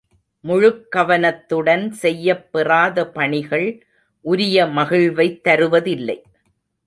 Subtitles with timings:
[0.43, 3.67] முழுக் கவனத்துடன் செய்யப் பெறாத பணிகள்
[4.25, 6.17] உரிய மகிழ்வைத் தருவதில்லை.